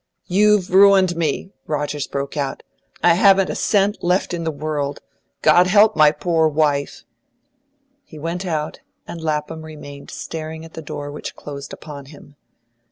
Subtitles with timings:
[0.25, 2.63] "You've ruined me!" Rogers broke out.
[3.03, 4.99] "I haven't a cent left in the world!
[5.43, 7.03] God help my poor wife!"
[8.03, 12.35] He went out, and Lapham remained staring at the door which closed upon him.